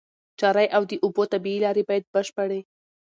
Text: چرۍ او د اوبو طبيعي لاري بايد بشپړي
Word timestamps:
چرۍ 0.39 0.67
او 0.75 0.81
د 0.89 0.93
اوبو 1.03 1.23
طبيعي 1.33 1.59
لاري 1.65 1.83
بايد 1.89 2.05
بشپړي 2.13 2.61